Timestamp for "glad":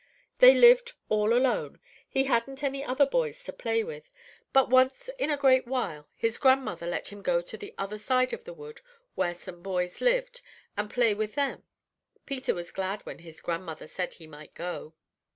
12.71-13.05